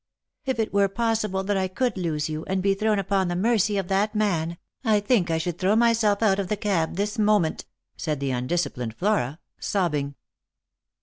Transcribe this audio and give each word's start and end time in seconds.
"If 0.47 0.57
it 0.57 0.73
were 0.73 0.87
possible 0.87 1.43
that 1.43 1.57
I 1.57 1.67
could 1.67 1.95
lose 1.95 2.27
you, 2.27 2.43
and 2.45 2.63
be 2.63 2.73
thrown 2.73 2.97
upon 2.97 3.27
the 3.27 3.35
mercy 3.35 3.77
of 3.77 3.87
that 3.89 4.15
man, 4.15 4.57
I 4.83 4.99
think 4.99 5.29
I 5.29 5.37
should 5.37 5.59
throw 5.59 5.75
myself 5.75 6.23
out 6.23 6.39
of 6.39 6.47
the 6.47 6.57
cab 6.57 6.95
this 6.95 7.19
moment," 7.19 7.65
said 7.97 8.19
the 8.19 8.31
undisciplined 8.31 8.95
Flora, 8.95 9.37
sobbing. 9.59 10.15